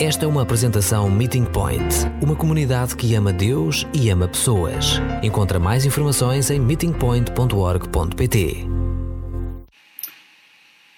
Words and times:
Esta 0.00 0.26
é 0.26 0.28
uma 0.28 0.42
apresentação 0.42 1.10
Meeting 1.10 1.44
Point, 1.44 1.82
uma 2.22 2.36
comunidade 2.36 2.94
que 2.94 3.16
ama 3.16 3.32
Deus 3.32 3.84
e 3.92 4.08
ama 4.10 4.28
pessoas. 4.28 5.00
Encontra 5.24 5.58
mais 5.58 5.84
informações 5.84 6.52
em 6.52 6.60
meetingpoint.org.pt. 6.60 8.64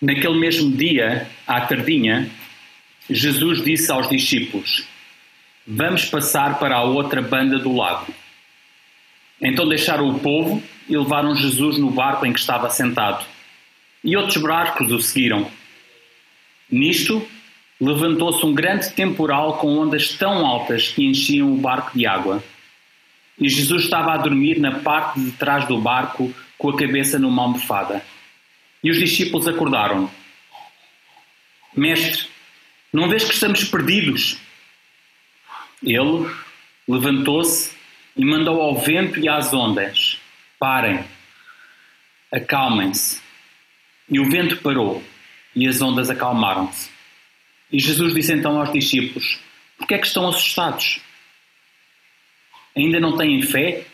Naquele 0.02 0.38
mesmo 0.38 0.76
dia, 0.76 1.26
à 1.46 1.62
tardinha, 1.62 2.28
Jesus 3.08 3.64
disse 3.64 3.90
aos 3.90 4.06
discípulos: 4.06 4.86
Vamos 5.66 6.04
passar 6.04 6.58
para 6.58 6.76
a 6.76 6.82
outra 6.82 7.22
banda 7.22 7.58
do 7.58 7.74
lago. 7.74 8.12
Então 9.40 9.66
deixaram 9.66 10.10
o 10.10 10.18
povo 10.18 10.62
e 10.86 10.94
levaram 10.94 11.34
Jesus 11.34 11.78
no 11.78 11.90
barco 11.90 12.26
em 12.26 12.34
que 12.34 12.40
estava 12.40 12.68
sentado. 12.68 13.24
E 14.04 14.14
outros 14.14 14.42
barcos 14.42 14.92
o 14.92 15.00
seguiram. 15.00 15.50
Nisto, 16.70 17.26
levantou-se 17.80 18.44
um 18.44 18.52
grande 18.52 18.92
temporal 18.92 19.56
com 19.58 19.78
ondas 19.78 20.12
tão 20.12 20.44
altas 20.44 20.88
que 20.88 21.04
enchiam 21.04 21.52
o 21.52 21.56
barco 21.56 21.96
de 21.96 22.06
água. 22.06 22.44
E 23.38 23.48
Jesus 23.48 23.84
estava 23.84 24.12
a 24.12 24.18
dormir 24.18 24.60
na 24.60 24.80
parte 24.80 25.18
de 25.18 25.32
trás 25.32 25.66
do 25.66 25.80
barco, 25.80 26.32
com 26.58 26.68
a 26.68 26.76
cabeça 26.76 27.18
numa 27.18 27.42
almofada. 27.42 28.04
E 28.84 28.90
os 28.90 28.98
discípulos 28.98 29.48
acordaram. 29.48 30.10
Mestre, 31.74 32.26
não 32.92 33.08
vês 33.08 33.24
que 33.24 33.32
estamos 33.32 33.64
perdidos? 33.64 34.38
Ele 35.82 36.30
levantou-se 36.86 37.74
e 38.14 38.24
mandou 38.24 38.60
ao 38.60 38.78
vento 38.78 39.18
e 39.18 39.28
às 39.28 39.54
ondas: 39.54 40.20
Parem, 40.58 41.02
acalmem-se. 42.30 43.22
E 44.08 44.20
o 44.20 44.28
vento 44.28 44.58
parou 44.58 45.02
e 45.54 45.66
as 45.66 45.80
ondas 45.80 46.10
acalmaram-se. 46.10 46.90
E 47.72 47.78
Jesus 47.78 48.14
disse 48.14 48.32
então 48.32 48.58
aos 48.58 48.72
discípulos: 48.72 49.38
Por 49.78 49.86
que 49.86 49.94
é 49.94 49.98
que 49.98 50.06
estão 50.06 50.28
assustados? 50.28 51.00
Ainda 52.76 52.98
não 53.00 53.16
têm 53.16 53.42
fé? 53.42 53.84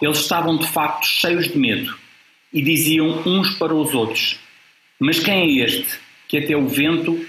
Eles 0.00 0.18
estavam 0.18 0.58
de 0.58 0.66
facto 0.66 1.06
cheios 1.06 1.48
de 1.48 1.58
medo 1.58 1.96
e 2.52 2.60
diziam 2.62 3.22
uns 3.26 3.54
para 3.56 3.74
os 3.74 3.94
outros: 3.94 4.38
Mas 4.98 5.20
quem 5.20 5.60
é 5.60 5.64
este 5.64 5.98
que 6.28 6.38
até 6.38 6.56
o 6.56 6.66
vento 6.66 7.24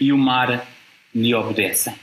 e 0.00 0.12
o 0.12 0.18
mar 0.18 0.66
lhe 1.14 1.34
obedecem? 1.34 1.94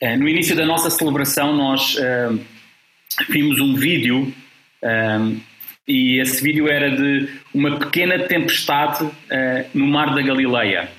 Eh, 0.00 0.16
no 0.16 0.28
início 0.28 0.54
da 0.54 0.64
nossa 0.64 0.90
celebração, 0.90 1.56
nós 1.56 1.96
uh, 1.96 2.40
vimos 3.28 3.60
um 3.60 3.74
vídeo 3.74 4.32
uh, 4.82 5.40
e 5.88 6.20
esse 6.20 6.42
vídeo 6.42 6.68
era 6.68 6.90
de 6.90 7.28
uma 7.54 7.78
pequena 7.78 8.18
tempestade 8.18 9.04
uh, 9.04 9.10
no 9.72 9.86
Mar 9.86 10.14
da 10.14 10.20
Galileia. 10.20 10.90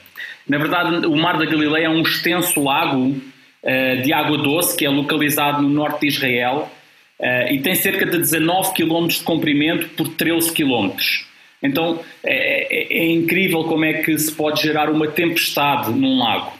Na 0.48 0.58
verdade, 0.58 1.06
o 1.06 1.16
Mar 1.16 1.38
da 1.38 1.46
Galileia 1.46 1.86
é 1.86 1.90
um 1.90 2.02
extenso 2.02 2.60
lago 2.60 3.10
uh, 3.10 4.02
de 4.02 4.12
água 4.12 4.40
doce 4.40 4.76
que 4.76 4.84
é 4.84 4.90
localizado 4.90 5.62
no 5.62 5.70
norte 5.70 6.02
de 6.02 6.08
Israel 6.08 6.72
uh, 7.20 7.54
e 7.54 7.60
tem 7.60 7.76
cerca 7.76 8.04
de 8.04 8.18
19 8.18 8.74
km 8.74 9.08
de 9.08 9.22
comprimento 9.22 9.88
por 9.90 10.08
13 10.08 10.52
km. 10.54 10.90
Então 11.62 12.00
é, 12.24 12.98
é, 12.98 12.98
é 13.00 13.12
incrível 13.12 13.66
como 13.66 13.86
é 13.86 14.02
que 14.02 14.18
se 14.18 14.32
pode 14.32 14.64
gerar 14.64 14.90
uma 14.90 15.08
tempestade 15.08 15.92
num 15.92 16.18
lago. 16.18 16.58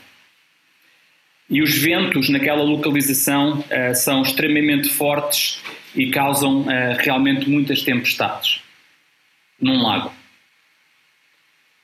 E 1.50 1.64
os 1.64 1.76
ventos 1.76 2.30
naquela 2.30 2.62
localização 2.62 3.64
são 3.96 4.22
extremamente 4.22 4.88
fortes 4.88 5.60
e 5.96 6.10
causam 6.10 6.62
uh, 6.62 6.68
realmente 6.98 7.50
muitas 7.50 7.82
tempestades 7.82 8.62
num 9.62 9.82
lago. 9.82 10.14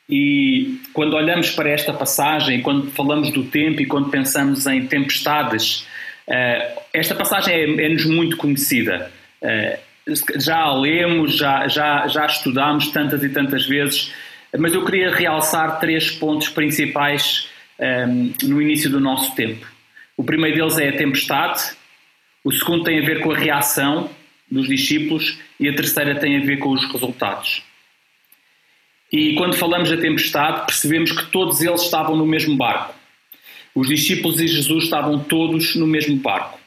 E 0.09 0.80
quando 0.94 1.16
olhamos 1.16 1.50
para 1.50 1.70
esta 1.70 1.92
passagem, 1.92 2.61
quando 2.61 2.92
falamos 2.92 3.31
do 3.31 3.44
tempo 3.44 3.81
e 3.81 3.86
quando 3.86 4.09
pensamos 4.09 4.67
em 4.67 4.86
tempestades, 4.86 5.88
uh, 6.28 6.81
esta 6.94 7.16
passagem 7.16 7.80
é-nos 7.80 8.06
é 8.06 8.08
muito 8.08 8.38
conhecida. 8.38 9.11
Uh, 9.42 9.86
já 10.37 10.58
a 10.58 10.76
lemos, 10.76 11.36
já, 11.36 11.67
já, 11.67 12.08
já 12.08 12.26
estudámos 12.26 12.89
tantas 12.89 13.23
e 13.23 13.30
tantas 13.30 13.66
vezes, 13.66 14.14
mas 14.58 14.73
eu 14.73 14.86
queria 14.86 15.14
realçar 15.14 15.80
três 15.80 16.11
pontos 16.11 16.49
principais 16.49 17.49
um, 17.80 18.33
no 18.43 18.61
início 18.61 18.89
do 18.89 18.99
nosso 18.99 19.36
tempo. 19.36 19.66
O 20.16 20.23
primeiro 20.23 20.58
deles 20.58 20.77
é 20.77 20.89
a 20.89 20.98
tempestade, 20.98 21.76
o 22.45 22.52
segundo 22.52 22.83
tem 22.83 23.00
a 23.00 23.02
ver 23.02 23.22
com 23.22 23.32
a 23.32 23.38
reação 23.38 24.08
dos 24.50 24.67
discípulos 24.67 25.39
e 25.60 25.67
a 25.67 25.76
terceira 25.76 26.20
tem 26.20 26.38
a 26.38 26.45
ver 26.45 26.58
com 26.58 26.70
os 26.70 26.86
resultados. 26.86 27.64
E 29.11 29.33
quando 29.33 29.56
falamos 29.56 29.89
da 29.89 29.98
tempestade, 29.98 30.67
percebemos 30.67 31.11
que 31.11 31.26
todos 31.32 31.60
eles 31.61 31.82
estavam 31.82 32.16
no 32.16 32.26
mesmo 32.26 32.55
barco. 32.55 32.94
Os 33.73 33.88
discípulos 33.88 34.39
e 34.39 34.48
Jesus 34.48 34.84
estavam 34.84 35.23
todos 35.23 35.76
no 35.76 35.88
mesmo 35.88 36.16
barco. 36.17 36.60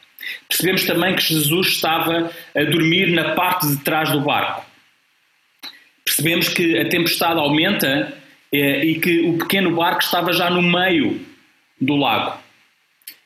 Percebemos 0.48 0.84
também 0.84 1.14
que 1.14 1.22
Jesus 1.22 1.68
estava 1.68 2.28
a 2.56 2.64
dormir 2.64 3.12
na 3.12 3.34
parte 3.36 3.68
de 3.68 3.76
trás 3.78 4.10
do 4.10 4.20
barco. 4.20 4.66
Percebemos 6.04 6.48
que 6.48 6.76
a 6.76 6.88
tempestade 6.88 7.38
aumenta 7.38 8.18
eh, 8.52 8.84
e 8.84 8.98
que 8.98 9.20
o 9.20 9.38
pequeno 9.38 9.76
barco 9.76 10.02
estava 10.02 10.32
já 10.32 10.50
no 10.50 10.60
meio 10.60 11.24
do 11.80 11.94
lago. 11.94 12.47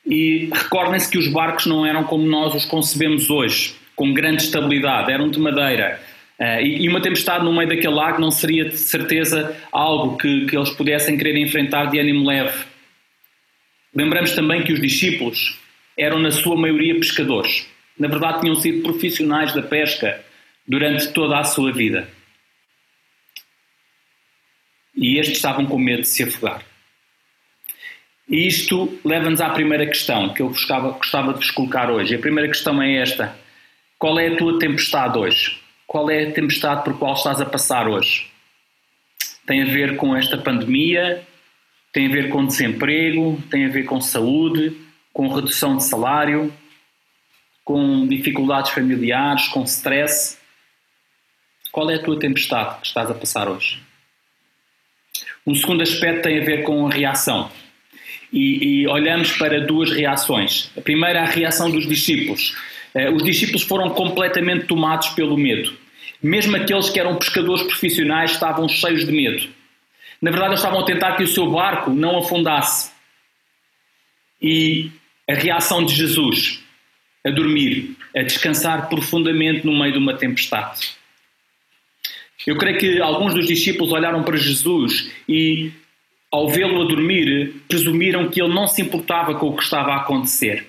E 0.05 0.51
recordem-se 0.53 1.11
que 1.11 1.19
os 1.19 1.29
barcos 1.29 1.67
não 1.67 1.87
eram 1.87 2.05
como 2.05 2.27
nós 2.27 2.55
os 2.55 2.65
concebemos 2.65 3.31
hoje, 3.31 3.75
com 3.95 4.13
grande 4.13 4.43
estabilidade, 4.43 5.13
eram 5.13 5.31
de 5.31 5.39
madeira. 5.39 6.01
Uh, 6.39 6.61
e, 6.61 6.85
e, 6.85 6.89
uma 6.89 7.01
tempestade 7.01 7.45
no 7.45 7.53
meio 7.53 7.69
daquele 7.69 7.95
lago 7.95 8.21
não 8.21 8.31
seria 8.31 8.65
de 8.65 8.77
certeza 8.77 9.57
algo 9.71 10.17
que, 10.17 10.47
que 10.47 10.57
eles 10.57 10.71
pudessem 10.71 11.17
querer 11.17 11.37
enfrentar 11.37 11.87
de 11.87 12.01
ânimo 12.01 12.27
leve. 12.27 12.65
Lembramos 13.95 14.33
também 14.33 14.63
que 14.65 14.73
os 14.73 14.81
discípulos 14.81 15.59
eram, 15.97 16.19
na 16.19 16.31
sua 16.31 16.57
maioria, 16.57 16.95
pescadores. 16.97 17.67
Na 17.99 18.09
verdade, 18.09 18.41
tinham 18.41 18.57
sido 18.57 18.83
profissionais 18.83 19.55
da 19.55 19.63
pesca 19.63 20.25
durante 20.67 21.13
toda 21.13 21.39
a 21.39 21.45
sua 21.45 21.73
vida. 21.73 22.09
E 24.97 25.19
estes 25.19 25.37
estavam 25.37 25.67
com 25.67 25.79
medo 25.79 26.03
de 26.03 26.09
se 26.09 26.23
afogar. 26.23 26.72
E 28.33 28.47
isto 28.47 28.99
leva-nos 29.05 29.43
à 29.43 29.51
primeira 29.51 29.87
questão 29.87 30.33
que 30.33 30.41
eu 30.41 30.49
gostava, 30.49 31.35
de 31.35 31.39
vos 31.39 31.51
colocar 31.51 31.91
hoje. 31.91 32.15
A 32.15 32.19
primeira 32.19 32.49
questão 32.49 32.81
é 32.81 32.97
esta: 32.97 33.37
qual 33.99 34.19
é 34.19 34.29
a 34.29 34.37
tua 34.39 34.59
tempestade 34.59 35.19
hoje? 35.19 35.61
Qual 35.87 36.11
é 36.11 36.25
a 36.25 36.33
tempestade 36.33 36.83
por 36.83 36.99
qual 36.99 37.13
estás 37.13 37.43
a 37.43 37.45
passar 37.45 37.87
hoje? 37.87 38.31
Tem 39.47 39.61
a 39.61 39.67
ver 39.67 39.97
com 39.97 40.17
esta 40.17 40.39
pandemia? 40.39 41.29
Tem 41.93 42.07
a 42.07 42.11
ver 42.11 42.31
com 42.31 42.47
desemprego? 42.47 43.39
Tem 43.51 43.67
a 43.67 43.69
ver 43.69 43.85
com 43.85 44.01
saúde? 44.01 44.79
Com 45.13 45.29
redução 45.29 45.77
de 45.77 45.85
salário? 45.85 46.51
Com 47.63 48.07
dificuldades 48.09 48.71
familiares? 48.71 49.49
Com 49.49 49.63
stress? 49.65 50.39
Qual 51.71 51.91
é 51.91 51.97
a 51.97 52.03
tua 52.03 52.19
tempestade 52.19 52.81
que 52.81 52.87
estás 52.87 53.11
a 53.11 53.15
passar 53.15 53.47
hoje? 53.47 53.83
Um 55.47 55.55
segundo 55.55 55.83
aspecto 55.83 56.23
tem 56.23 56.41
a 56.41 56.45
ver 56.45 56.63
com 56.63 56.87
a 56.87 56.91
reação 56.91 57.51
e, 58.33 58.83
e 58.83 58.87
olhamos 58.89 59.33
para 59.33 59.61
duas 59.61 59.91
reações. 59.91 60.71
A 60.77 60.81
primeira, 60.81 61.23
a 61.23 61.27
reação 61.27 61.71
dos 61.71 61.87
discípulos. 61.87 62.57
Eh, 62.95 63.11
os 63.11 63.23
discípulos 63.23 63.63
foram 63.63 63.91
completamente 63.91 64.67
tomados 64.67 65.09
pelo 65.11 65.37
medo. 65.37 65.77
Mesmo 66.23 66.57
aqueles 66.57 66.89
que 66.89 66.99
eram 66.99 67.17
pescadores 67.17 67.63
profissionais 67.65 68.33
estavam 68.33 68.69
cheios 68.69 69.05
de 69.05 69.13
medo. 69.13 69.49
Na 70.21 70.31
verdade, 70.31 70.53
eles 70.53 70.61
estavam 70.61 70.81
a 70.81 70.85
tentar 70.85 71.17
que 71.17 71.25
o 71.25 71.29
seu 71.29 71.51
barco 71.51 71.91
não 71.91 72.19
afundasse. 72.19 72.93
E 74.41 74.91
a 75.29 75.35
reação 75.35 75.85
de 75.85 75.95
Jesus, 75.95 76.63
a 77.25 77.31
dormir, 77.31 77.97
a 78.17 78.23
descansar 78.23 78.89
profundamente 78.89 79.67
no 79.67 79.77
meio 79.79 79.93
de 79.93 79.99
uma 79.99 80.15
tempestade. 80.15 80.93
Eu 82.47 82.57
creio 82.57 82.79
que 82.79 83.01
alguns 83.01 83.35
dos 83.35 83.47
discípulos 83.47 83.93
olharam 83.93 84.23
para 84.23 84.37
Jesus 84.37 85.11
e 85.29 85.73
ao 86.33 86.49
vê-lo 86.49 86.81
a 86.81 86.89
dormir, 86.89 87.63
presumiram 87.69 88.31
que 88.31 88.41
ele 88.41 88.55
não 88.55 88.67
se 88.67 88.81
importava 88.81 89.35
com 89.35 89.49
o 89.49 89.57
que 89.57 89.63
estava 89.63 89.93
a 89.93 89.97
acontecer. 89.99 90.67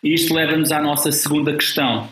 Isto 0.00 0.32
leva-nos 0.32 0.70
à 0.70 0.80
nossa 0.80 1.10
segunda 1.10 1.52
questão. 1.52 2.08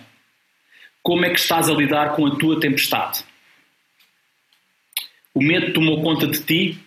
Como 1.01 1.25
é 1.25 1.31
que 1.31 1.39
estás 1.39 1.71
a 1.71 1.73
lidar 1.73 2.17
com 2.17 2.27
a 2.27 2.37
tua 2.37 2.59
tempestade? 2.59 3.25
O 5.33 5.41
medo 5.41 5.73
tomou 5.73 6.03
conta 6.03 6.27
de 6.27 6.43
ti? 6.43 6.79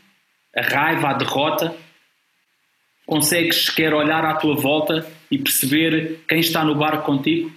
A 0.54 0.62
raiva, 0.62 1.10
a 1.10 1.14
derrota? 1.14 1.74
Consegues 3.06 3.68
sequer 3.68 3.94
olhar 3.94 4.26
à 4.26 4.36
tua 4.36 4.56
volta 4.56 5.10
e 5.32 5.38
perceber 5.38 6.20
quem 6.28 6.40
está 6.40 6.66
no 6.66 6.76
barco 6.76 7.06
contigo? 7.06 7.50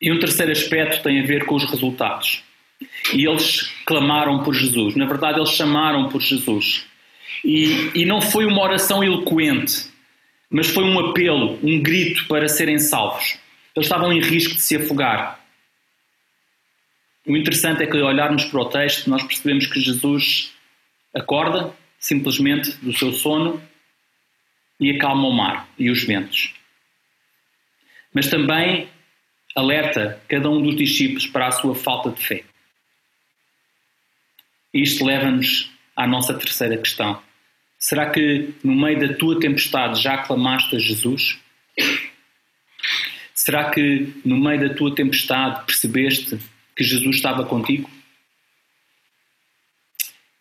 E 0.00 0.10
um 0.10 0.18
terceiro 0.18 0.52
aspecto 0.52 1.02
tem 1.02 1.20
a 1.20 1.26
ver 1.26 1.44
com 1.44 1.56
os 1.56 1.68
resultados. 1.68 2.47
E 3.12 3.26
eles 3.26 3.72
clamaram 3.84 4.42
por 4.42 4.54
Jesus. 4.54 4.94
Na 4.94 5.06
verdade, 5.06 5.38
eles 5.38 5.50
chamaram 5.50 6.08
por 6.08 6.20
Jesus. 6.20 6.86
E, 7.44 7.90
e 7.94 8.04
não 8.04 8.20
foi 8.20 8.44
uma 8.44 8.62
oração 8.62 9.02
eloquente, 9.02 9.88
mas 10.50 10.68
foi 10.68 10.84
um 10.84 10.98
apelo, 10.98 11.58
um 11.62 11.80
grito 11.80 12.26
para 12.26 12.48
serem 12.48 12.78
salvos. 12.78 13.38
Eles 13.74 13.86
estavam 13.86 14.12
em 14.12 14.20
risco 14.20 14.54
de 14.54 14.62
se 14.62 14.76
afogar. 14.76 15.38
O 17.26 17.36
interessante 17.36 17.82
é 17.82 17.86
que, 17.86 17.98
ao 17.98 18.06
olharmos 18.06 18.44
para 18.44 18.60
o 18.60 18.64
texto, 18.64 19.08
nós 19.10 19.22
percebemos 19.22 19.66
que 19.66 19.80
Jesus 19.80 20.52
acorda 21.14 21.74
simplesmente 21.98 22.72
do 22.78 22.96
seu 22.96 23.12
sono 23.12 23.62
e 24.80 24.90
acalma 24.90 25.28
o 25.28 25.32
mar 25.32 25.68
e 25.78 25.90
os 25.90 26.04
ventos. 26.04 26.54
Mas 28.14 28.28
também 28.28 28.88
alerta 29.54 30.22
cada 30.28 30.48
um 30.48 30.62
dos 30.62 30.76
discípulos 30.76 31.26
para 31.26 31.48
a 31.48 31.52
sua 31.52 31.74
falta 31.74 32.10
de 32.10 32.24
fé. 32.24 32.44
Isto 34.72 35.04
leva-nos 35.04 35.70
à 35.96 36.06
nossa 36.06 36.34
terceira 36.34 36.76
questão. 36.76 37.20
Será 37.78 38.10
que 38.10 38.54
no 38.62 38.74
meio 38.74 38.98
da 38.98 39.14
tua 39.14 39.38
tempestade 39.38 40.02
já 40.02 40.18
clamaste 40.18 40.76
a 40.76 40.78
Jesus? 40.78 41.38
Será 43.34 43.70
que 43.70 44.12
no 44.24 44.36
meio 44.36 44.68
da 44.68 44.74
tua 44.74 44.94
tempestade 44.94 45.64
percebeste 45.64 46.38
que 46.76 46.84
Jesus 46.84 47.16
estava 47.16 47.44
contigo? 47.44 47.88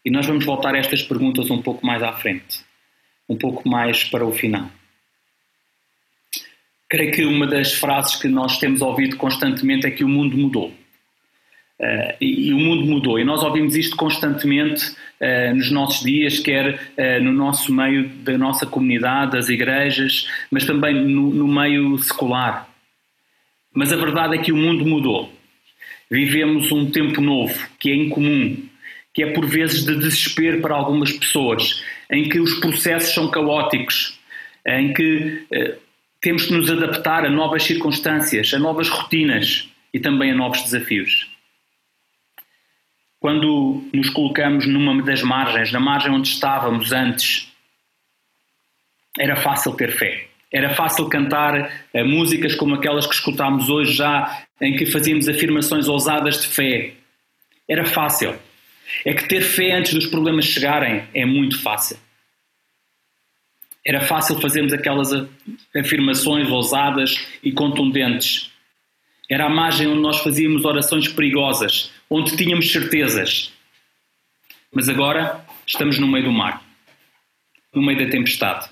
E 0.04 0.10
nós 0.10 0.26
vamos 0.26 0.46
voltar 0.46 0.74
a 0.74 0.78
estas 0.78 1.04
perguntas 1.04 1.50
um 1.50 1.62
pouco 1.62 1.86
mais 1.86 2.02
à 2.02 2.12
frente, 2.14 2.62
um 3.30 3.38
pouco 3.38 3.68
mais 3.70 4.04
para 4.04 4.26
o 4.26 4.34
final. 4.34 4.72
Creio 6.90 7.12
que 7.12 7.26
uma 7.26 7.46
das 7.46 7.74
frases 7.74 8.16
que 8.16 8.28
nós 8.28 8.58
temos 8.58 8.82
ouvido 8.82 9.18
constantemente 9.18 9.86
é 9.86 9.92
que 9.92 10.04
o 10.04 10.10
mundo 10.10 10.38
mudou. 10.38 10.74
Uh, 11.80 12.18
e, 12.20 12.48
e, 12.48 12.54
o 12.54 12.58
mundo 12.58 12.86
mudou. 12.86 13.20
E 13.20 13.24
nós 13.24 13.44
ouvimos 13.44 13.76
isto 13.76 13.96
constantemente 13.96 14.84
uh, 15.22 15.56
nos 15.56 15.70
nossos 15.70 16.04
dias, 16.04 16.40
quer 16.40 16.74
uh, 16.74 17.24
no 17.24 17.32
nosso 17.32 17.72
meio 17.72 18.10
da 18.10 18.36
nossa 18.36 18.66
comunidade, 18.66 19.34
das 19.34 19.48
igrejas, 19.48 20.28
mas 20.50 20.66
também 20.66 20.96
no, 20.96 21.30
no 21.30 21.48
meio 21.48 21.96
secular. 22.00 22.68
Mas 23.72 23.94
a 23.94 23.96
verdade 23.96 24.36
é 24.36 24.42
que 24.42 24.52
o 24.52 24.58
mundo 24.58 24.88
mudou. 24.88 25.32
Vivemos 26.10 26.72
um 26.72 26.90
tempo 26.90 27.22
novo, 27.22 27.54
que 27.78 27.92
é 27.92 27.96
incomum, 27.96 28.58
que 29.14 29.22
é 29.22 29.32
por 29.32 29.46
vezes 29.46 29.86
de 29.86 29.96
desespero 29.98 30.62
para 30.62 30.74
algumas 30.74 31.12
pessoas, 31.12 31.84
em 32.10 32.28
que 32.28 32.40
os 32.40 32.56
processos 32.56 33.14
são 33.14 33.30
caóticos, 33.30 34.18
em 34.66 34.94
que 34.94 35.46
temos 36.22 36.46
que 36.46 36.54
nos 36.54 36.72
adaptar 36.72 37.26
a 37.26 37.30
novas 37.30 37.64
circunstâncias, 37.64 38.54
a 38.54 38.60
novas 38.60 38.90
rotinas 38.90 39.70
e 39.94 40.00
também 40.00 40.32
a 40.32 40.36
novos 40.36 40.64
desafios. 40.64 41.37
Quando 43.20 43.84
nos 43.94 44.10
colocamos 44.10 44.68
numa 44.68 45.02
das 45.02 45.24
margens, 45.24 45.72
na 45.72 45.80
margem 45.80 46.12
onde 46.12 46.28
estávamos 46.28 46.92
antes, 46.92 47.52
era 49.18 49.36
fácil 49.36 49.74
ter 49.74 49.92
fé. 49.92 50.28
Era 50.52 50.74
fácil 50.74 51.10
cantar 51.10 51.72
uh, 51.94 52.06
músicas 52.06 52.56
como 52.56 52.76
aquelas 52.76 53.06
que 53.06 53.14
escutámos 53.14 53.70
hoje 53.70 53.94
já, 53.94 54.46
em 54.62 54.76
que 54.76 54.86
fazíamos 54.86 55.28
afirmações 55.28 55.88
ousadas 55.88 56.42
de 56.42 56.48
fé. 56.48 56.94
Era 57.68 57.86
fácil. 57.86 58.36
É 59.04 59.14
que 59.14 59.28
ter 59.28 59.42
fé 59.42 59.74
antes 59.74 59.94
dos 59.94 60.06
problemas 60.06 60.46
chegarem 60.46 61.04
é 61.14 61.26
muito 61.26 61.62
fácil. 61.62 61.98
Era 63.86 64.02
fácil 64.02 64.40
fazermos 64.40 64.74
aquelas 64.74 65.10
afirmações 65.76 66.50
ousadas 66.50 67.26
e 67.44 67.52
contundentes. 67.52 68.52
Era 69.30 69.46
a 69.46 69.50
margem 69.50 69.88
onde 69.88 70.02
nós 70.02 70.20
fazíamos 70.20 70.64
orações 70.64 71.08
perigosas, 71.08 71.92
onde 72.10 72.36
tínhamos 72.36 72.72
certezas. 72.72 73.52
Mas 74.72 74.90
agora 74.90 75.46
estamos 75.66 75.98
no 76.00 76.08
meio 76.08 76.26
do 76.26 76.32
mar, 76.32 76.64
no 77.74 77.82
meio 77.82 78.00
da 78.00 78.10
tempestade. 78.10 78.70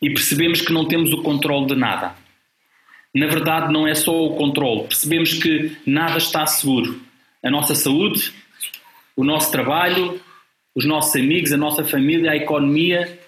E 0.00 0.10
percebemos 0.10 0.60
que 0.60 0.72
não 0.72 0.86
temos 0.86 1.12
o 1.12 1.22
controle 1.22 1.66
de 1.66 1.74
nada. 1.74 2.14
Na 3.14 3.26
verdade, 3.26 3.72
não 3.72 3.86
é 3.86 3.94
só 3.94 4.12
o 4.12 4.36
controle, 4.36 4.88
percebemos 4.88 5.34
que 5.34 5.76
nada 5.86 6.18
está 6.18 6.46
seguro. 6.46 7.00
A 7.42 7.50
nossa 7.50 7.74
saúde, 7.74 8.32
o 9.16 9.24
nosso 9.24 9.50
trabalho, 9.50 10.20
os 10.74 10.84
nossos 10.84 11.16
amigos, 11.16 11.52
a 11.52 11.56
nossa 11.56 11.82
família, 11.82 12.32
a 12.32 12.36
economia, 12.36 13.18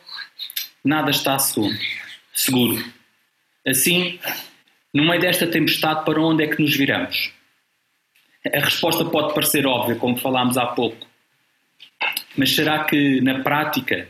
nada 0.85 1.11
está 1.11 1.39
seguro. 1.39 1.75
seguro. 2.35 2.85
Assim, 3.67 4.19
no 4.93 5.07
meio 5.07 5.21
desta 5.21 5.47
tempestade, 5.47 6.05
para 6.05 6.21
onde 6.21 6.45
é 6.45 6.47
que 6.49 6.61
nos 6.61 6.77
viramos? 6.77 7.33
A 8.47 8.61
resposta 8.61 9.05
pode 9.05 9.35
parecer 9.35 9.67
óbvia, 9.67 9.97
como 9.97 10.17
falámos 10.17 10.57
há 10.57 10.67
pouco, 10.67 11.07
mas 12.37 12.55
será 12.55 12.85
que 12.85 13.21
na 13.21 13.41
prática 13.41 14.09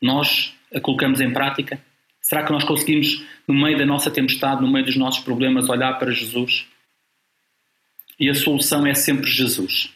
nós 0.00 0.54
a 0.74 0.80
colocamos 0.80 1.20
em 1.20 1.32
prática? 1.32 1.80
Será 2.20 2.44
que 2.44 2.52
nós 2.52 2.64
conseguimos, 2.64 3.24
no 3.46 3.54
meio 3.54 3.76
da 3.76 3.84
nossa 3.84 4.10
tempestade, 4.10 4.62
no 4.62 4.70
meio 4.70 4.84
dos 4.84 4.96
nossos 4.96 5.22
problemas, 5.22 5.68
olhar 5.68 5.98
para 5.98 6.12
Jesus? 6.12 6.66
E 8.18 8.28
a 8.28 8.34
solução 8.34 8.86
é 8.86 8.94
sempre 8.94 9.30
Jesus. 9.30 9.90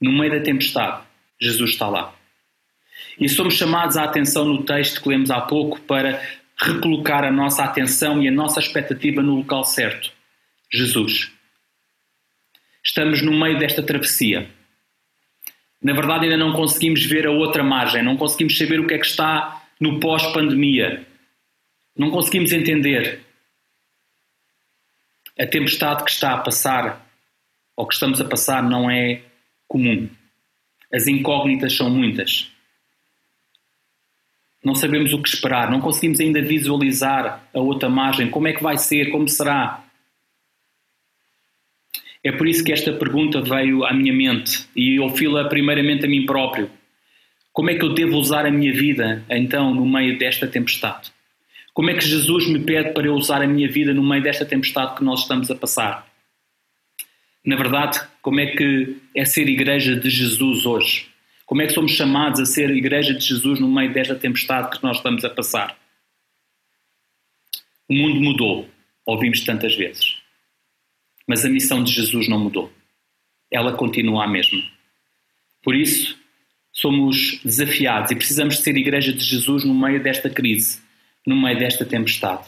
No 0.00 0.12
meio 0.12 0.32
da 0.32 0.40
tempestade, 0.40 1.02
Jesus 1.40 1.70
está 1.70 1.88
lá. 1.88 2.14
E 3.18 3.28
somos 3.28 3.54
chamados 3.54 3.96
à 3.96 4.04
atenção 4.04 4.44
no 4.44 4.62
texto 4.64 5.02
que 5.02 5.08
lemos 5.08 5.30
há 5.30 5.40
pouco 5.40 5.80
para 5.82 6.20
recolocar 6.56 7.24
a 7.24 7.30
nossa 7.30 7.64
atenção 7.64 8.22
e 8.22 8.28
a 8.28 8.32
nossa 8.32 8.60
expectativa 8.60 9.22
no 9.22 9.36
local 9.36 9.64
certo: 9.64 10.10
Jesus. 10.72 11.30
Estamos 12.84 13.22
no 13.22 13.32
meio 13.32 13.58
desta 13.58 13.82
travessia. 13.82 14.50
Na 15.80 15.92
verdade, 15.92 16.24
ainda 16.24 16.36
não 16.36 16.52
conseguimos 16.52 17.04
ver 17.04 17.26
a 17.26 17.30
outra 17.30 17.62
margem, 17.62 18.02
não 18.02 18.16
conseguimos 18.16 18.56
saber 18.56 18.80
o 18.80 18.86
que 18.86 18.94
é 18.94 18.98
que 18.98 19.06
está 19.06 19.62
no 19.80 19.98
pós-pandemia. 19.98 21.06
Não 21.96 22.10
conseguimos 22.10 22.52
entender 22.52 23.20
a 25.38 25.46
tempestade 25.46 26.04
que 26.04 26.10
está 26.10 26.34
a 26.34 26.38
passar 26.38 27.04
ou 27.76 27.86
que 27.86 27.94
estamos 27.94 28.20
a 28.20 28.24
passar 28.24 28.62
não 28.62 28.90
é 28.90 29.22
comum. 29.66 30.08
As 30.92 31.06
incógnitas 31.06 31.74
são 31.74 31.90
muitas. 31.90 32.50
Não 34.64 34.74
sabemos 34.74 35.12
o 35.12 35.20
que 35.20 35.28
esperar, 35.28 35.70
não 35.70 35.80
conseguimos 35.80 36.20
ainda 36.20 36.40
visualizar 36.40 37.48
a 37.52 37.58
outra 37.58 37.88
margem, 37.88 38.30
como 38.30 38.46
é 38.46 38.52
que 38.52 38.62
vai 38.62 38.78
ser, 38.78 39.10
como 39.10 39.28
será. 39.28 39.82
É 42.24 42.30
por 42.30 42.46
isso 42.46 42.62
que 42.62 42.72
esta 42.72 42.92
pergunta 42.92 43.40
veio 43.40 43.84
à 43.84 43.92
minha 43.92 44.12
mente 44.12 44.66
e 44.76 45.00
eu 45.00 45.08
fila 45.10 45.48
primeiramente 45.48 46.04
a 46.04 46.08
mim 46.08 46.24
próprio. 46.24 46.70
Como 47.52 47.68
é 47.68 47.74
que 47.74 47.84
eu 47.84 47.92
devo 47.92 48.16
usar 48.16 48.46
a 48.46 48.50
minha 48.50 48.72
vida 48.72 49.24
então 49.28 49.74
no 49.74 49.84
meio 49.84 50.16
desta 50.18 50.46
tempestade? 50.46 51.12
Como 51.74 51.90
é 51.90 51.94
que 51.94 52.04
Jesus 52.04 52.46
me 52.48 52.60
pede 52.60 52.92
para 52.92 53.06
eu 53.06 53.14
usar 53.14 53.42
a 53.42 53.46
minha 53.46 53.68
vida 53.68 53.92
no 53.92 54.02
meio 54.02 54.22
desta 54.22 54.44
tempestade 54.44 54.94
que 54.94 55.04
nós 55.04 55.22
estamos 55.22 55.50
a 55.50 55.54
passar? 55.54 56.06
Na 57.44 57.56
verdade, 57.56 58.00
como 58.20 58.38
é 58.38 58.46
que 58.46 58.96
é 59.16 59.24
ser 59.24 59.48
igreja 59.48 59.96
de 59.96 60.08
Jesus 60.08 60.64
hoje? 60.64 61.08
Como 61.44 61.60
é 61.60 61.66
que 61.66 61.72
somos 61.72 61.92
chamados 61.92 62.38
a 62.40 62.46
ser 62.46 62.70
igreja 62.70 63.12
de 63.12 63.24
Jesus 63.24 63.58
no 63.58 63.70
meio 63.70 63.92
desta 63.92 64.14
tempestade 64.14 64.70
que 64.70 64.82
nós 64.82 64.98
estamos 64.98 65.24
a 65.24 65.30
passar? 65.30 65.76
O 67.88 67.94
mundo 67.94 68.20
mudou, 68.20 68.68
ouvimos 69.04 69.40
tantas 69.44 69.74
vezes. 69.74 70.21
Mas 71.32 71.46
a 71.46 71.48
missão 71.48 71.82
de 71.82 71.90
Jesus 71.90 72.28
não 72.28 72.38
mudou. 72.38 72.70
Ela 73.50 73.72
continua 73.72 74.24
a 74.24 74.28
mesma. 74.28 74.62
Por 75.62 75.74
isso, 75.74 76.14
somos 76.70 77.40
desafiados 77.42 78.10
e 78.10 78.16
precisamos 78.16 78.58
de 78.58 78.62
ser 78.62 78.76
igreja 78.76 79.14
de 79.14 79.24
Jesus 79.24 79.64
no 79.64 79.72
meio 79.72 80.02
desta 80.02 80.28
crise, 80.28 80.82
no 81.26 81.34
meio 81.40 81.58
desta 81.58 81.86
tempestade. 81.86 82.46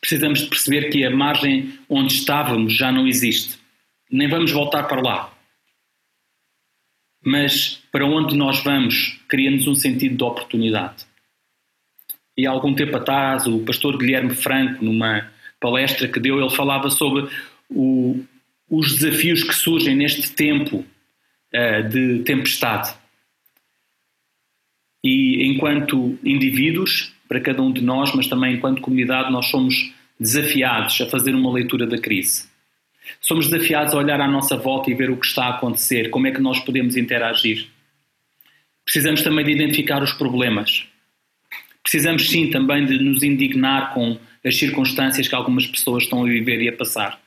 Precisamos 0.00 0.40
de 0.40 0.48
perceber 0.48 0.90
que 0.90 1.04
a 1.04 1.10
margem 1.10 1.78
onde 1.88 2.14
estávamos 2.14 2.72
já 2.72 2.90
não 2.90 3.06
existe. 3.06 3.60
Nem 4.10 4.28
vamos 4.28 4.50
voltar 4.50 4.88
para 4.88 5.00
lá 5.00 5.36
mas 7.24 7.82
para 7.90 8.06
onde 8.06 8.36
nós 8.36 8.62
vamos 8.62 9.20
cria-nos 9.28 9.66
um 9.66 9.74
sentido 9.74 10.16
de 10.16 10.24
oportunidade. 10.24 11.04
E 12.36 12.46
há 12.46 12.50
algum 12.50 12.74
tempo 12.74 12.96
atrás, 12.96 13.46
o 13.46 13.60
pastor 13.60 13.96
Guilherme 13.96 14.34
Franco, 14.34 14.84
numa 14.84 15.32
palestra 15.60 16.08
que 16.08 16.20
deu, 16.20 16.40
ele 16.40 16.54
falava 16.54 16.90
sobre 16.90 17.28
o, 17.68 18.22
os 18.68 18.98
desafios 18.98 19.42
que 19.42 19.54
surgem 19.54 19.94
neste 19.94 20.32
tempo 20.32 20.84
uh, 21.54 21.88
de 21.88 22.22
tempestade. 22.24 22.94
E 25.04 25.46
enquanto 25.46 26.18
indivíduos, 26.24 27.12
para 27.28 27.40
cada 27.40 27.62
um 27.62 27.72
de 27.72 27.80
nós, 27.80 28.12
mas 28.14 28.26
também 28.26 28.54
enquanto 28.54 28.80
comunidade, 28.80 29.32
nós 29.32 29.46
somos 29.46 29.92
desafiados 30.18 31.00
a 31.00 31.06
fazer 31.06 31.34
uma 31.34 31.52
leitura 31.52 31.86
da 31.86 31.98
crise. 31.98 32.48
Somos 33.20 33.48
desafiados 33.48 33.94
a 33.94 33.98
olhar 33.98 34.20
à 34.20 34.26
nossa 34.26 34.56
volta 34.56 34.90
e 34.90 34.94
ver 34.94 35.10
o 35.10 35.16
que 35.16 35.26
está 35.26 35.46
a 35.46 35.50
acontecer, 35.50 36.10
como 36.10 36.26
é 36.26 36.32
que 36.32 36.40
nós 36.40 36.58
podemos 36.60 36.96
interagir. 36.96 37.68
Precisamos 38.84 39.22
também 39.22 39.44
de 39.44 39.52
identificar 39.52 40.02
os 40.02 40.12
problemas. 40.12 40.86
Precisamos 41.86 42.28
sim 42.28 42.50
também 42.50 42.84
de 42.84 42.98
nos 42.98 43.22
indignar 43.22 43.94
com 43.94 44.18
as 44.44 44.56
circunstâncias 44.58 45.28
que 45.28 45.34
algumas 45.36 45.68
pessoas 45.68 46.02
estão 46.02 46.24
a 46.24 46.28
viver 46.28 46.60
e 46.60 46.68
a 46.68 46.76
passar. 46.76 47.22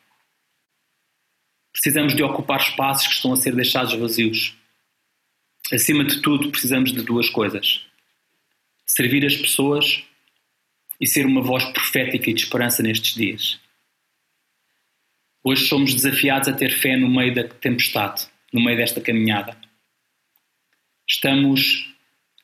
Precisamos 1.71 2.13
de 2.13 2.21
ocupar 2.21 2.59
espaços 2.59 3.07
que 3.07 3.13
estão 3.13 3.31
a 3.31 3.37
ser 3.37 3.55
deixados 3.55 3.93
vazios. 3.93 4.53
Acima 5.71 6.03
de 6.03 6.21
tudo, 6.21 6.51
precisamos 6.51 6.91
de 6.91 7.01
duas 7.01 7.29
coisas: 7.29 7.85
servir 8.85 9.25
as 9.25 9.37
pessoas 9.37 10.03
e 10.99 11.07
ser 11.07 11.25
uma 11.25 11.41
voz 11.41 11.63
profética 11.71 12.29
e 12.29 12.33
de 12.33 12.43
esperança 12.43 12.83
nestes 12.83 13.13
dias. 13.15 13.61
Hoje 15.41 15.67
somos 15.67 15.95
desafiados 15.95 16.49
a 16.49 16.53
ter 16.53 16.71
fé 16.71 16.97
no 16.97 17.09
meio 17.09 17.33
da 17.33 17.47
tempestade, 17.47 18.27
no 18.51 18.61
meio 18.61 18.75
desta 18.75 18.99
caminhada. 18.99 19.57
Estamos 21.07 21.95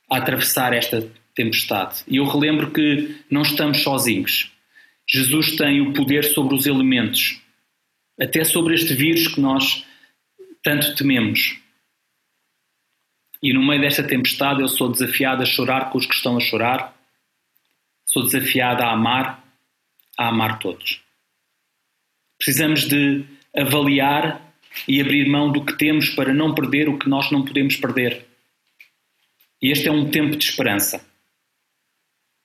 a 0.09 0.15
atravessar 0.15 0.71
esta 0.71 1.11
tempestade. 1.35 2.03
E 2.07 2.15
eu 2.15 2.25
relembro 2.25 2.71
que 2.71 3.23
não 3.29 3.41
estamos 3.41 3.83
sozinhos. 3.83 4.51
Jesus 5.07 5.55
tem 5.55 5.81
o 5.81 5.93
poder 5.93 6.23
sobre 6.23 6.55
os 6.55 6.65
elementos, 6.65 7.39
até 8.19 8.43
sobre 8.43 8.73
este 8.73 8.93
vírus 8.93 9.27
que 9.27 9.39
nós 9.39 9.85
tanto 10.63 10.95
tememos. 10.95 11.59
E 13.43 13.53
no 13.53 13.63
meio 13.63 13.81
desta 13.81 14.01
tempestade 14.01 14.61
eu 14.61 14.67
sou 14.67 14.91
desafiado 14.91 15.43
a 15.43 15.45
chorar 15.45 15.91
com 15.91 15.97
os 15.97 16.05
que 16.05 16.15
estão 16.15 16.37
a 16.37 16.39
chorar, 16.39 16.95
sou 18.05 18.23
desafiado 18.23 18.81
a 18.81 18.91
amar, 18.91 19.43
a 20.17 20.29
amar 20.29 20.57
todos. 20.57 21.01
Precisamos 22.37 22.87
de 22.87 23.23
avaliar 23.55 24.41
e 24.87 24.99
abrir 24.99 25.27
mão 25.29 25.51
do 25.51 25.63
que 25.63 25.77
temos 25.77 26.09
para 26.09 26.33
não 26.33 26.55
perder 26.55 26.89
o 26.89 26.97
que 26.97 27.07
nós 27.07 27.31
não 27.31 27.45
podemos 27.45 27.75
perder. 27.75 28.25
E 29.61 29.71
este 29.71 29.87
é 29.87 29.91
um 29.91 30.09
tempo 30.09 30.35
de 30.35 30.45
esperança. 30.45 31.05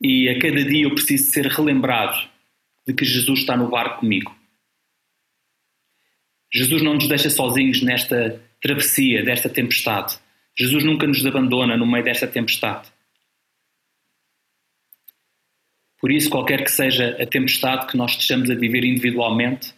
E 0.00 0.28
a 0.28 0.38
cada 0.38 0.64
dia 0.64 0.85
eu 0.85 0.95
preciso 0.95 1.30
ser 1.30 1.47
relembrado 1.47 2.28
de 2.87 2.95
que 2.95 3.04
Jesus 3.04 3.40
está 3.40 3.57
no 3.57 3.69
barco 3.69 4.00
comigo. 4.00 4.35
Jesus 6.52 6.83
não 6.83 6.95
nos 6.95 7.07
deixa 7.07 7.30
sozinhos 7.30 7.83
nesta 7.83 8.42
travessia, 8.61 9.23
desta 9.23 9.49
tempestade. 9.49 10.19
Jesus 10.59 10.83
nunca 10.85 11.07
nos 11.07 11.25
abandona 11.25 11.76
no 11.76 11.87
meio 11.87 12.04
desta 12.04 12.26
tempestade. 12.26 12.90
Por 16.00 16.11
isso, 16.11 16.30
qualquer 16.30 16.64
que 16.64 16.71
seja 16.71 17.11
a 17.23 17.26
tempestade 17.26 17.87
que 17.87 17.97
nós 17.97 18.12
estejamos 18.12 18.50
a 18.50 18.54
viver 18.54 18.85
individualmente, 18.85 19.75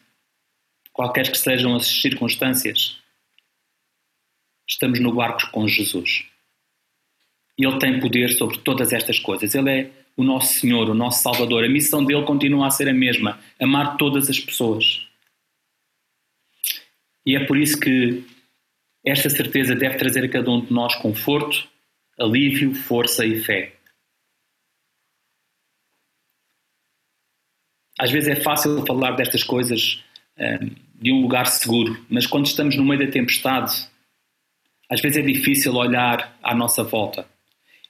qualquer 0.92 1.30
que 1.30 1.36
sejam 1.36 1.74
as 1.74 1.86
circunstâncias, 1.86 2.96
estamos 4.68 5.00
no 5.00 5.12
barco 5.12 5.50
com 5.50 5.66
Jesus. 5.66 6.24
Ele 7.58 7.78
tem 7.78 8.00
poder 8.00 8.30
sobre 8.30 8.58
todas 8.58 8.92
estas 8.92 9.18
coisas. 9.18 9.54
Ele 9.54 9.70
é 9.70 10.01
o 10.16 10.22
nosso 10.22 10.54
Senhor, 10.54 10.88
o 10.88 10.94
nosso 10.94 11.22
Salvador. 11.22 11.64
A 11.64 11.68
missão 11.68 12.04
dele 12.04 12.24
continua 12.24 12.66
a 12.66 12.70
ser 12.70 12.88
a 12.88 12.94
mesma: 12.94 13.38
amar 13.60 13.96
todas 13.96 14.28
as 14.28 14.38
pessoas. 14.38 15.06
E 17.24 17.36
é 17.36 17.44
por 17.46 17.56
isso 17.56 17.78
que 17.78 18.24
esta 19.04 19.30
certeza 19.30 19.74
deve 19.74 19.96
trazer 19.96 20.24
a 20.24 20.28
cada 20.28 20.50
um 20.50 20.60
de 20.60 20.72
nós 20.72 20.94
conforto, 20.96 21.68
alívio, 22.18 22.74
força 22.74 23.24
e 23.24 23.40
fé. 23.40 23.74
Às 27.98 28.10
vezes 28.10 28.28
é 28.28 28.36
fácil 28.36 28.84
falar 28.86 29.12
destas 29.12 29.44
coisas 29.44 30.02
um, 30.36 30.70
de 30.94 31.12
um 31.12 31.20
lugar 31.20 31.46
seguro, 31.46 32.04
mas 32.08 32.26
quando 32.26 32.46
estamos 32.46 32.76
no 32.76 32.84
meio 32.84 33.06
da 33.06 33.12
tempestade, 33.12 33.88
às 34.88 35.00
vezes 35.00 35.18
é 35.18 35.22
difícil 35.22 35.74
olhar 35.74 36.36
à 36.42 36.54
nossa 36.54 36.82
volta. 36.82 37.26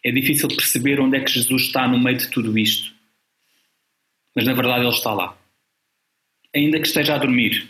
É 0.05 0.11
difícil 0.11 0.49
perceber 0.49 1.01
onde 1.01 1.17
é 1.17 1.21
que 1.21 1.31
Jesus 1.31 1.63
está 1.63 1.87
no 1.87 1.99
meio 1.99 2.19
de 2.19 2.29
tudo 2.29 2.59
isto. 2.59 2.93
Mas 4.35 4.45
na 4.45 4.53
verdade 4.53 4.85
ele 4.85 4.95
está 4.95 5.13
lá. 5.13 5.39
Ainda 6.55 6.81
que 6.81 6.87
esteja 6.87 7.15
a 7.15 7.19
dormir, 7.19 7.69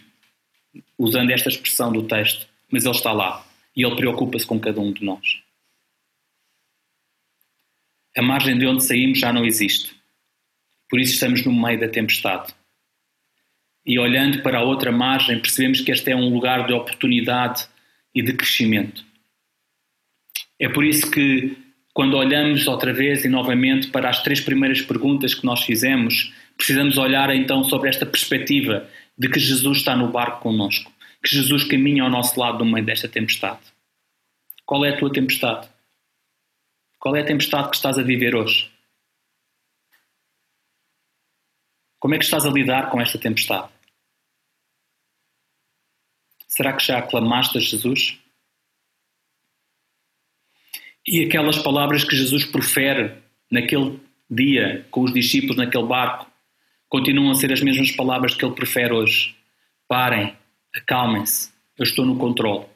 usando 0.96 1.30
esta 1.30 1.48
expressão 1.48 1.92
do 1.92 2.06
texto, 2.06 2.48
mas 2.70 2.84
ele 2.84 2.94
está 2.94 3.12
lá 3.12 3.46
e 3.76 3.84
ele 3.84 3.96
preocupa-se 3.96 4.46
com 4.46 4.58
cada 4.58 4.80
um 4.80 4.92
de 4.92 5.04
nós. 5.04 5.42
A 8.16 8.22
margem 8.22 8.58
de 8.58 8.66
onde 8.66 8.84
saímos 8.84 9.18
já 9.18 9.32
não 9.32 9.44
existe. 9.44 9.94
Por 10.88 11.00
isso 11.00 11.14
estamos 11.14 11.44
no 11.44 11.52
meio 11.52 11.80
da 11.80 11.88
tempestade. 11.88 12.54
E 13.84 13.98
olhando 13.98 14.42
para 14.42 14.58
a 14.58 14.62
outra 14.62 14.92
margem, 14.92 15.40
percebemos 15.40 15.80
que 15.80 15.90
este 15.90 16.10
é 16.10 16.16
um 16.16 16.28
lugar 16.32 16.66
de 16.66 16.72
oportunidade 16.72 17.66
e 18.14 18.22
de 18.22 18.34
crescimento. 18.34 19.04
É 20.58 20.68
por 20.68 20.84
isso 20.84 21.10
que 21.10 21.56
quando 21.94 22.16
olhamos 22.16 22.66
outra 22.66 22.92
vez 22.92 23.24
e 23.24 23.28
novamente 23.28 23.88
para 23.88 24.08
as 24.08 24.22
três 24.22 24.40
primeiras 24.40 24.80
perguntas 24.80 25.34
que 25.34 25.44
nós 25.44 25.62
fizemos, 25.62 26.32
precisamos 26.56 26.96
olhar 26.96 27.28
então 27.34 27.62
sobre 27.64 27.88
esta 27.88 28.06
perspectiva 28.06 28.88
de 29.16 29.28
que 29.28 29.38
Jesus 29.38 29.78
está 29.78 29.94
no 29.94 30.10
barco 30.10 30.40
conosco, 30.40 30.90
que 31.22 31.34
Jesus 31.34 31.64
caminha 31.64 32.02
ao 32.02 32.10
nosso 32.10 32.38
lado 32.40 32.64
no 32.64 32.70
meio 32.70 32.84
desta 32.84 33.08
tempestade. 33.08 33.60
Qual 34.64 34.84
é 34.84 34.90
a 34.90 34.96
tua 34.96 35.12
tempestade? 35.12 35.68
Qual 36.98 37.14
é 37.14 37.20
a 37.20 37.26
tempestade 37.26 37.68
que 37.68 37.76
estás 37.76 37.98
a 37.98 38.02
viver 38.02 38.34
hoje? 38.34 38.70
Como 41.98 42.14
é 42.14 42.18
que 42.18 42.24
estás 42.24 42.46
a 42.46 42.50
lidar 42.50 42.90
com 42.90 43.00
esta 43.00 43.18
tempestade? 43.18 43.70
Será 46.48 46.72
que 46.72 46.84
já 46.84 46.98
aclamaste 46.98 47.58
a 47.58 47.60
Jesus? 47.60 48.18
E 51.06 51.24
aquelas 51.24 51.58
palavras 51.58 52.04
que 52.04 52.14
Jesus 52.14 52.44
profere 52.44 53.12
naquele 53.50 54.00
dia 54.30 54.86
com 54.90 55.02
os 55.02 55.12
discípulos 55.12 55.56
naquele 55.56 55.86
barco 55.86 56.30
continuam 56.88 57.30
a 57.30 57.34
ser 57.34 57.52
as 57.52 57.60
mesmas 57.60 57.90
palavras 57.92 58.34
que 58.34 58.44
ele 58.44 58.54
prefere 58.54 58.92
hoje. 58.92 59.34
Parem, 59.88 60.36
acalmem-se, 60.74 61.52
eu 61.76 61.82
estou 61.82 62.06
no 62.06 62.16
controle. 62.16 62.66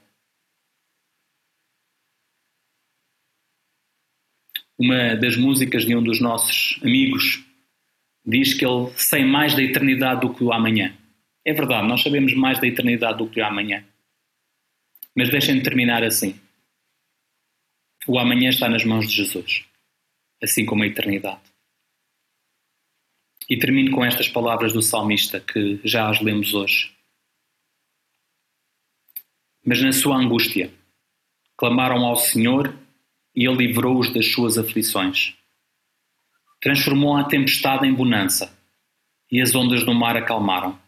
Uma 4.79 5.15
das 5.15 5.37
músicas 5.37 5.87
de 5.87 5.97
um 5.97 6.03
dos 6.03 6.21
nossos 6.21 6.79
amigos 6.83 7.43
diz 8.25 8.53
que 8.53 8.67
ele 8.67 8.91
sei 8.97 9.25
mais 9.25 9.55
da 9.55 9.63
eternidade 9.63 10.23
do 10.23 10.35
que 10.35 10.43
o 10.43 10.53
amanhã. 10.53 10.95
É 11.45 11.53
verdade, 11.55 11.87
nós 11.87 12.03
sabemos 12.03 12.35
mais 12.35 12.61
da 12.61 12.67
eternidade 12.67 13.19
do 13.19 13.29
que 13.29 13.41
o 13.41 13.45
amanhã. 13.45 13.85
Mas 15.15 15.31
deixem-me 15.31 15.63
terminar 15.63 16.03
assim. 16.03 16.39
O 18.09 18.21
amanhã 18.21 18.51
está 18.51 18.69
nas 18.69 18.85
mãos 18.85 19.09
de 19.09 19.17
Jesus, 19.17 19.65
assim 20.41 20.65
como 20.65 20.85
a 20.85 20.87
eternidade. 20.87 21.43
E 23.51 23.59
termino 23.59 23.91
com 23.91 24.05
estas 24.05 24.29
palavras 24.29 24.73
do 24.73 24.81
salmista 24.81 25.41
que 25.41 25.81
já 25.83 26.09
as 26.09 26.21
lemos 26.21 26.55
hoje. 26.55 26.95
Mas 29.65 29.83
na 29.83 29.91
sua 29.91 30.17
angústia, 30.17 30.73
clamaram 31.57 32.05
ao 32.05 32.15
Senhor 32.15 32.79
e 33.35 33.45
Ele 33.45 33.67
livrou-os 33.67 34.13
das 34.15 34.31
suas 34.31 34.57
aflições. 34.57 35.35
Transformou 36.61 37.17
a 37.17 37.25
tempestade 37.25 37.87
em 37.87 37.93
bonança 37.93 38.57
e 39.31 39.41
as 39.41 39.53
ondas 39.53 39.85
do 39.85 39.93
mar 39.93 40.17
acalmaram. 40.17 40.79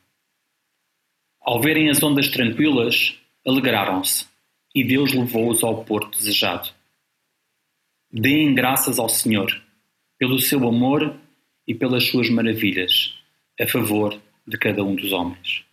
Ao 1.40 1.60
verem 1.60 1.90
as 1.90 2.00
ondas 2.00 2.28
tranquilas, 2.28 3.18
alegraram-se 3.44 4.28
e 4.72 4.84
Deus 4.84 5.12
levou-os 5.12 5.64
ao 5.64 5.84
porto 5.84 6.16
desejado. 6.16 6.77
Deem 8.10 8.54
graças 8.54 8.98
ao 8.98 9.08
Senhor 9.08 9.62
pelo 10.18 10.38
seu 10.38 10.66
amor 10.66 11.14
e 11.66 11.74
pelas 11.74 12.04
suas 12.04 12.30
maravilhas 12.30 13.14
a 13.60 13.66
favor 13.66 14.20
de 14.46 14.56
cada 14.56 14.82
um 14.82 14.94
dos 14.94 15.12
homens. 15.12 15.64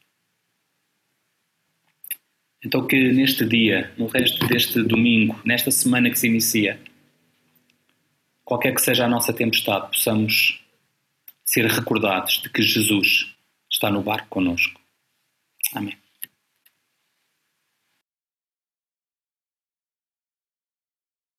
Então, 2.63 2.85
que 2.85 3.11
neste 3.11 3.45
dia, 3.45 3.93
no 3.97 4.07
resto 4.07 4.45
deste 4.47 4.81
domingo, 4.81 5.39
nesta 5.45 5.71
semana 5.71 6.09
que 6.09 6.17
se 6.17 6.27
inicia, 6.27 6.79
qualquer 8.43 8.73
que 8.73 8.81
seja 8.81 9.05
a 9.05 9.09
nossa 9.09 9.31
tempestade, 9.31 9.87
possamos 9.87 10.61
ser 11.43 11.65
recordados 11.67 12.41
de 12.41 12.49
que 12.49 12.61
Jesus 12.61 13.33
está 13.71 13.89
no 13.91 14.01
barco 14.01 14.27
conosco. 14.29 14.81
Amém. 15.73 15.95